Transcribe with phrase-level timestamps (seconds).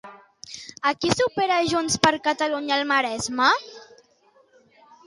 [0.91, 3.53] A qui supera Junts per Catalunya al Maresme?